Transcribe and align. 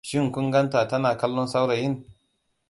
Shin 0.09 0.27
kun 0.33 0.47
gan 0.53 0.67
ta 0.71 0.79
tana 0.89 1.11
kallon 1.21 1.45
saurayin? 1.53 1.95